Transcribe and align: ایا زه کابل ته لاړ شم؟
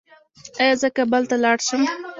ایا 0.59 0.75
زه 0.81 0.87
کابل 0.97 1.23
ته 1.29 1.35
لاړ 1.43 1.57
شم؟ 1.67 1.81